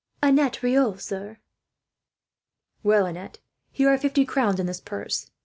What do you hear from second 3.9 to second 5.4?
fifty crowns in this purse.